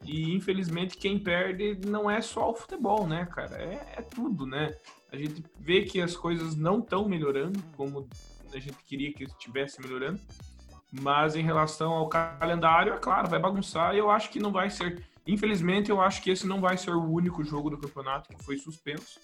[0.04, 3.56] E infelizmente quem perde não é só o futebol, né, cara?
[3.56, 4.74] É, é tudo, né?
[5.10, 8.08] A gente vê que as coisas não estão melhorando como
[8.52, 10.20] a gente queria que estivesse melhorando.
[10.90, 14.70] Mas em relação ao calendário, é claro, vai bagunçar e eu acho que não vai
[14.70, 15.04] ser.
[15.26, 18.56] Infelizmente, eu acho que esse não vai ser o único jogo do campeonato que foi
[18.56, 19.18] suspenso.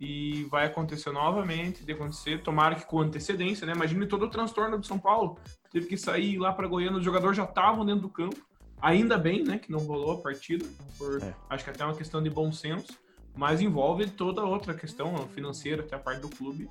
[0.00, 3.72] E vai acontecer novamente, de acontecer, tomara que com antecedência, né?
[3.72, 5.38] Imagine todo o transtorno do São Paulo.
[5.72, 8.36] Teve que sair lá para Goiânia, os jogadores já estavam dentro do campo.
[8.80, 10.66] Ainda bem, né, que não rolou a partida,
[10.98, 11.34] por, É.
[11.50, 12.92] acho que até uma questão de bom senso,
[13.34, 16.68] mas envolve toda outra questão financeira, até a parte do clube,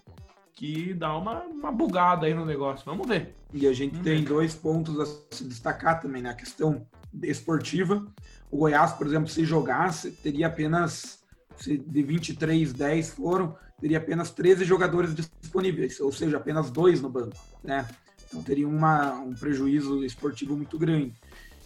[0.54, 2.86] que dá uma, uma bugada aí no negócio.
[2.86, 3.36] Vamos ver.
[3.54, 4.04] E a gente Hum.
[4.04, 6.86] tem dois pontos a se destacar também na questão
[7.24, 8.06] esportiva.
[8.52, 11.25] O Goiás, por exemplo, se jogasse, teria apenas,
[11.58, 17.38] de 23, 10 foram, teria apenas 13 jogadores disponíveis, ou seja, apenas dois no banco,
[17.64, 17.88] né?
[18.28, 21.14] Então teria uma, um prejuízo esportivo muito grande.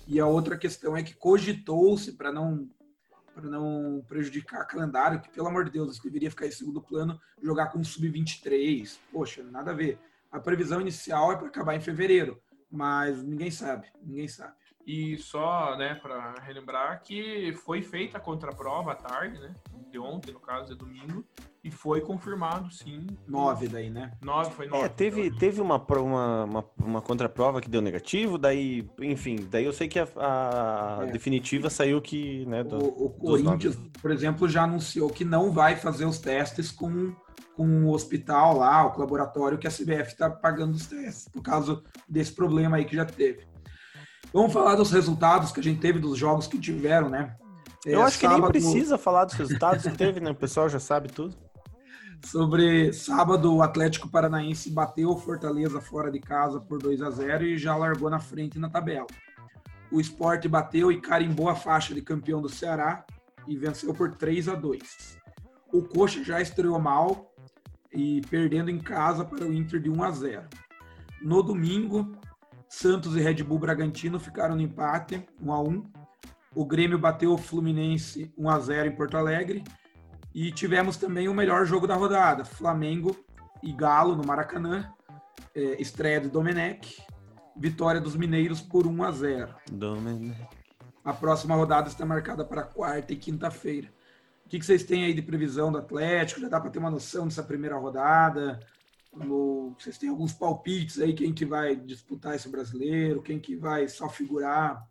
[0.08, 2.70] E a outra questão é que cogitou-se para não
[3.34, 7.18] para não prejudicar o calendário, que pelo amor de Deus, deveria ficar em segundo plano,
[7.42, 8.98] jogar com sub-23.
[9.14, 9.98] Poxa, nada a ver.
[10.30, 12.38] A previsão inicial é para acabar em fevereiro,
[12.70, 14.54] mas ninguém sabe, ninguém sabe.
[14.92, 19.54] E só, né, para relembrar que foi feita a contraprova à tarde, né?
[19.92, 21.24] De ontem, no caso, é domingo,
[21.64, 23.06] e foi confirmado, sim.
[23.28, 24.14] Nove daí, né?
[24.20, 24.84] Nove, foi nove.
[24.86, 29.74] É, teve, teve uma, uma, uma, uma contraprova que deu negativo, daí, enfim, daí eu
[29.74, 31.12] sei que a, a É.
[31.12, 35.76] definitiva saiu que, né, do- O, o Corinthians, por exemplo, já anunciou que não vai
[35.76, 37.14] fazer os testes com,
[37.56, 41.80] com o hospital lá, o laboratório que a CBF está pagando os testes, por causa
[42.08, 43.48] desse problema aí que já teve.
[44.34, 47.36] Vamos falar dos resultados que a gente teve dos jogos que tiveram, né?
[47.86, 50.32] Eu É, acho que nem sábado- precisa falar dos resultados que teve, né?
[50.32, 51.36] O pessoal já sabe tudo.
[52.26, 57.46] Sobre sábado, o Atlético Paranaense bateu o Fortaleza fora de casa por 2 a 0
[57.46, 59.08] e já largou na frente na tabela.
[59.92, 63.06] O Sport bateu e carimbou a faixa de campeão do Ceará
[63.48, 65.18] e venceu por 3 a 2.
[65.72, 67.34] O Coxa já estreou mal
[67.92, 70.44] e perdendo em casa para o Inter de 1 a 0.
[71.24, 72.12] No domingo,
[72.70, 75.92] Santos e Red Bull Bragantino ficaram no empate, 1 a 1.
[76.56, 79.64] O Grêmio bateu o Fluminense 1 a 0 em Porto Alegre
[80.34, 83.18] e tivemos também o melhor jogo da rodada, Flamengo
[83.64, 84.88] e Galo no Maracanã,
[85.56, 87.04] é, estreia de Domenech,
[87.58, 89.56] vitória dos mineiros por 1 a 0.
[89.72, 90.48] Domenech.
[91.04, 93.88] A próxima rodada está marcada para quarta e quinta-feira.
[94.46, 96.42] O que, que vocês têm aí de previsão do Atlético?
[96.42, 98.60] Já dá para ter uma noção dessa primeira rodada?
[99.14, 103.88] No- vocês têm alguns palpites aí, quem que vai disputar esse brasileiro, quem que vai
[103.88, 104.88] só figurar?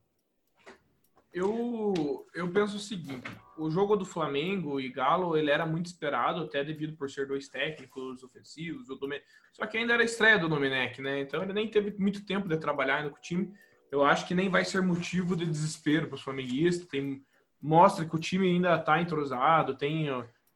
[1.32, 6.42] Eu, eu penso o seguinte, o jogo do Flamengo e Galo, ele era muito esperado,
[6.42, 9.20] até devido por ser dois técnicos ofensivos, o Domen...
[9.52, 11.20] só que ainda era estreia do Domenech, né?
[11.20, 13.52] Então ele nem teve muito tempo de trabalhar ainda com o time.
[13.90, 16.86] Eu acho que nem vai ser motivo de desespero para os flamenguistas.
[16.88, 17.22] Tem,
[17.60, 20.06] mostra que o time ainda está entrosado, tem,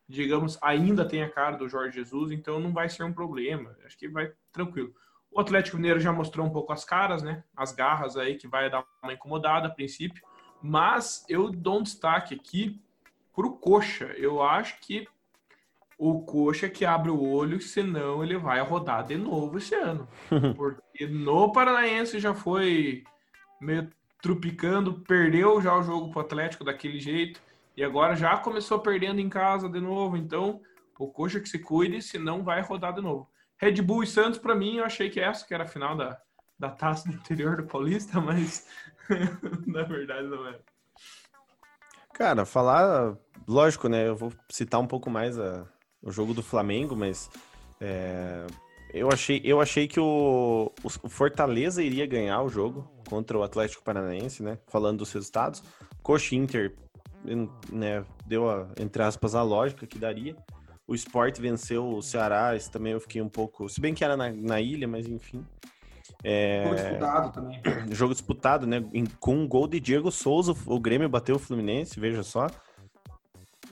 [0.09, 3.77] digamos, ainda tem a cara do Jorge Jesus, então não vai ser um problema.
[3.85, 4.95] Acho que vai tranquilo.
[5.31, 7.43] O Atlético Mineiro já mostrou um pouco as caras, né?
[7.57, 10.23] As garras aí que vai dar uma incomodada a princípio.
[10.63, 12.81] Mas eu dou um destaque aqui
[13.35, 14.07] pro Coxa.
[14.17, 15.09] Eu acho que
[15.97, 20.07] o Coxa que abre o olho, senão ele vai rodar de novo esse ano.
[20.57, 23.05] Porque no Paranaense já foi
[23.61, 23.89] meio
[24.21, 27.41] trupicando, perdeu já o jogo pro Atlético daquele jeito.
[27.77, 30.17] E agora já começou perdendo em casa de novo.
[30.17, 30.61] Então,
[30.99, 33.29] o Coxa que se cuide, senão vai rodar de novo.
[33.57, 36.21] Red Bull e Santos, para mim, eu achei que essa que era a final da,
[36.59, 38.67] da taça do interior do Paulista, mas
[39.67, 40.59] na verdade não é.
[42.13, 43.17] Cara, falar,
[43.49, 44.09] lógico, né?
[44.09, 45.67] Eu vou citar um pouco mais a-
[46.03, 47.31] o jogo do Flamengo, mas
[47.81, 48.47] é,
[48.93, 53.83] eu, achei, eu achei que o, o Fortaleza iria ganhar o jogo contra o Atlético
[53.83, 54.59] Paranaense, né?
[54.67, 55.63] Falando dos resultados.
[56.03, 56.77] Coxa Inter,
[57.71, 58.05] né?
[58.27, 60.37] Deu, a, entre aspas, a lógica que daria.
[60.87, 63.69] O Sport venceu o Ceará, esse também eu fiquei um pouco.
[63.69, 65.45] Se bem que era na, na ilha, mas enfim.
[66.25, 67.63] É, Ficou disputado também.
[67.91, 68.83] jogo disputado, né?
[69.19, 72.47] com um gol de Diego Souza, o Grêmio bateu o Fluminense, veja só.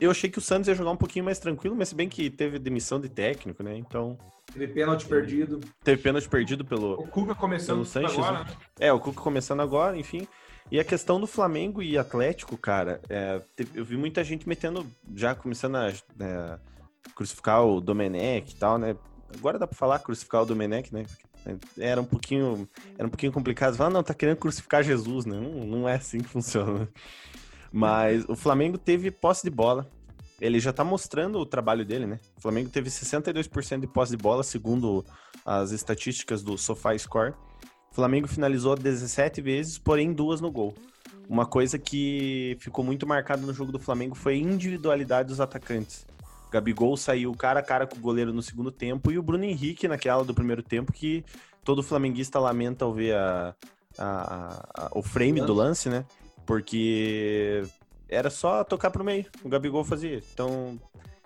[0.00, 2.30] Eu achei que o Santos ia jogar um pouquinho mais tranquilo, mas se bem que
[2.30, 3.76] teve demissão de técnico, né?
[3.76, 4.16] Então,
[4.52, 5.60] Teve pênalti perdido.
[5.84, 6.94] teve pênalti perdido pelo.
[6.94, 8.50] O Cuca começando Pelo Sanches, agora, né?
[8.80, 10.26] É, o Cuca começando agora, enfim.
[10.70, 13.42] E a questão do Flamengo e Atlético, cara, é,
[13.74, 14.86] eu vi muita gente metendo,
[15.16, 16.58] já começando a é,
[17.14, 18.96] crucificar o Domenech e tal, né?
[19.36, 21.06] Agora dá pra falar crucificar o Domenech, né?
[21.78, 23.76] Era um pouquinho, era um pouquinho complicado.
[23.76, 25.40] Falar, não, tá querendo crucificar Jesus, né?
[25.40, 26.80] Não, não é assim que funciona.
[26.80, 26.88] né?
[27.72, 29.90] Mas o Flamengo teve posse de bola.
[30.40, 32.18] Ele já tá mostrando o trabalho dele, né?
[32.36, 35.04] O Flamengo teve 62% de posse de bola, segundo
[35.44, 37.34] as estatísticas do SofaScore.
[37.90, 40.74] O Flamengo finalizou 17 vezes, porém duas no gol.
[41.28, 46.06] Uma coisa que ficou muito marcada no jogo do Flamengo foi a individualidade dos atacantes.
[46.50, 49.86] Gabigol saiu cara a cara com o goleiro no segundo tempo e o Bruno Henrique
[49.86, 51.24] naquela do primeiro tempo que
[51.64, 53.54] todo flamenguista lamenta ao ver a,
[53.96, 56.04] a- a- o frame do lance, né?
[56.44, 57.62] Porque
[58.08, 60.20] era só tocar pro meio, o Gabigol fazia.
[60.32, 60.80] Então,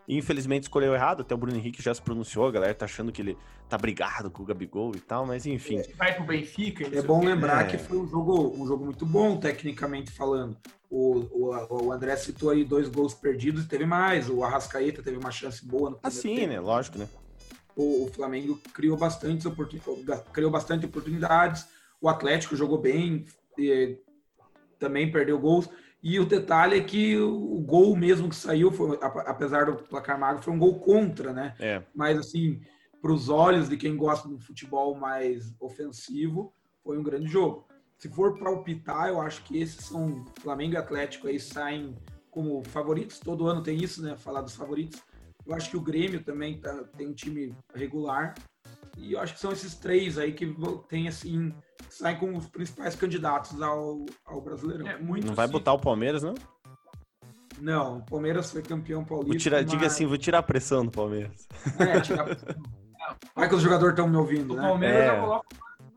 [0.09, 3.23] Infelizmente escolheu errado, até o Bruno Henrique já se pronunciou, a galera tá achando que
[3.23, 3.39] ele
[3.69, 5.81] tá brigado com o Gabigol e tal, mas enfim.
[5.97, 6.85] Vai pro Benfica.
[6.97, 7.71] É bom lembrar É.
[7.71, 10.57] que foi um jogo, um jogo muito bom, tecnicamente falando.
[10.91, 14.29] O, o, o André citou aí dois gols perdidos e teve mais.
[14.29, 16.49] O Arrascaeta teve uma chance boa no primeiro Assim, tempo.
[16.53, 16.61] né?
[16.61, 17.09] Lógico, né?
[17.75, 19.79] O, o Flamengo criou bastante, oportun...
[20.33, 21.67] criou bastante oportunidades.
[22.01, 23.25] O Atlético jogou bem,
[23.59, 23.97] e
[24.79, 25.69] também perdeu gols.
[26.07, 30.21] E o detalhe é que o, gol mesmo que saiu, foi, ap- apesar do placar
[30.21, 31.55] magro, foi um gol contra, né?
[31.59, 31.83] É.
[31.95, 32.61] Mas assim,
[33.01, 36.53] para os olhos de quem gosta do futebol mais ofensivo,
[36.83, 37.67] foi um grande jogo.
[37.97, 41.97] Se for para palpitar, eu acho que esses são Flamengo e Atlético aí saem
[42.31, 43.19] como favoritos.
[43.19, 44.15] Todo ano tem isso, né?
[44.15, 45.01] Falar dos favoritos.
[45.47, 48.35] Eu acho que o Grêmio também tá- tem um time regular.
[48.97, 50.55] E eu acho que são esses três aí que
[50.88, 51.53] tem assim,
[51.88, 54.86] saem como os principais candidatos ao, ao Brasileirão.
[54.86, 55.53] É, muito Não vai sim.
[55.53, 56.34] botar o Palmeiras, não?
[57.61, 59.38] Não, o Palmeiras foi campeão paulista.
[59.38, 61.47] Tirar, diga mas- assim, vou tirar a pressão do Palmeiras.
[61.78, 62.26] É, tirar...
[63.34, 64.62] Vai que os jogadores estão me ouvindo, O né?
[64.62, 65.16] Palmeiras, É.
[65.16, 65.47] eu coloco,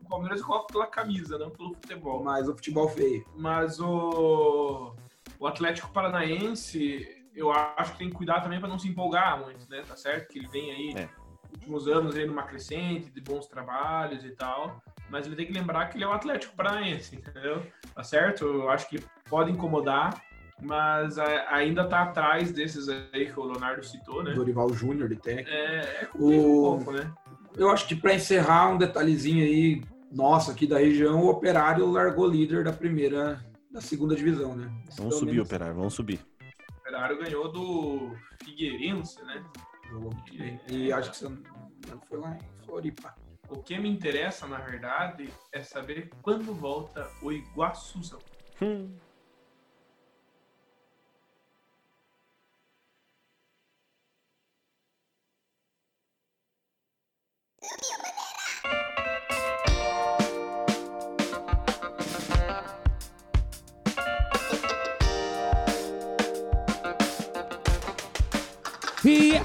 [0.02, 2.22] o Palmeiras eu coloco pela camisa, não pelo futebol.
[2.22, 3.24] Mas o futebol feio.
[3.36, 4.94] Mas o,
[5.40, 9.68] o Atlético Paranaense, eu acho que tem que cuidar também para não se empolgar muito,
[9.68, 9.82] né?
[9.86, 11.08] Tá certo que ele vem aí, É.
[11.52, 14.82] últimos anos, aí numa crescente, de bons trabalhos e tal.
[15.10, 17.62] Mas ele tem que lembrar que ele é o Atlético Paranaense, entendeu?
[17.94, 18.44] Tá certo?
[18.44, 20.22] Eu acho que pode incomodar,
[20.60, 24.32] mas a- ainda tá atrás desses aí que o Leonardo citou, né?
[24.34, 25.50] Dorival Júnior de técnico.
[25.50, 27.10] É, é O- um pouco, né?
[27.56, 29.82] Eu acho que para encerrar um detalhezinho aí,
[30.12, 34.64] nosso aqui da região, o Operário largou líder da primeira, da segunda divisão, né?
[34.66, 36.20] Vamos Pelo subir, menos operário, vamos subir.
[36.40, 38.12] O Operário ganhou do
[38.44, 39.42] Figueirense, né?
[39.88, 40.60] Jogou muito bem.
[40.68, 43.14] E acho que você não foi lá em Floripa.
[43.48, 48.18] O que me interessa, na verdade, é saber quando volta o Iguaçuzão.
[48.60, 48.94] Hum.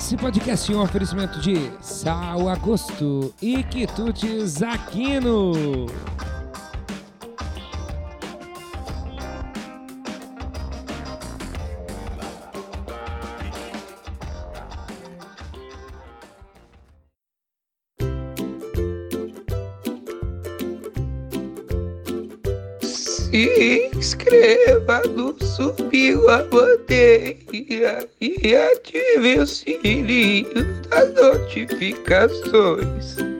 [0.03, 5.85] Esse podcast é um oferecimento de Sal Agosto e Quitutes Aquino.
[22.81, 33.32] Se inscreva no Subiu a Bandeira e ative o sininho das notificações.